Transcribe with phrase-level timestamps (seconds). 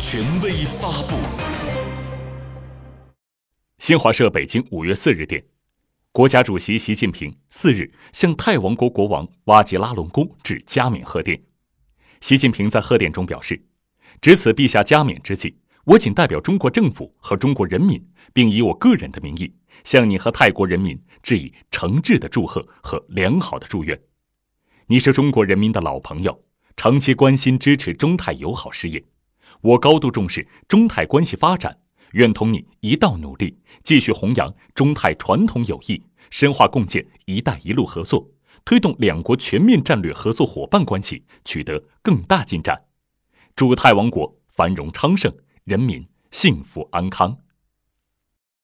[0.00, 1.16] 权威发布。
[3.78, 5.44] 新华社北京五月四日电，
[6.12, 11.42] 国家主席习近平四日向泰王国国王哇吉拉隆功致加冕贺电。
[12.20, 13.60] 习近平在贺电中表示
[14.22, 18.00] ：“值此陛下加冕之际，我谨代表中国政府和中国人民，
[18.32, 19.52] 并以我个人的名义，
[19.82, 24.00] 向你和泰国人民致以诚挚的祝贺和良好的祝愿。
[24.86, 26.44] 你是中国人民的老朋友，
[26.76, 29.04] 长期关心支持中泰友好事业，
[29.60, 31.78] 我高度重视中泰关系发展。”
[32.12, 38.26] 愿同你一道努力，继续弘扬中泰传统友谊，深化共建“一带一路”合作，
[38.64, 42.82] 推动两国全面战略合作伙伴关系取得更大进展。
[43.54, 45.30] 祝泰王国繁荣昌盛，
[45.64, 47.36] 人民幸福安康。